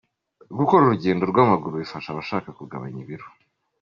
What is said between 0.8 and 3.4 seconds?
urugendo rw’amaguru bifasha abashaka kugabanya ibiro